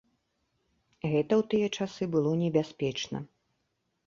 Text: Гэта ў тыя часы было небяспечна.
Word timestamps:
Гэта 1.11 1.33
ў 1.41 1.43
тыя 1.51 1.67
часы 1.77 2.09
было 2.17 2.31
небяспечна. 2.43 3.17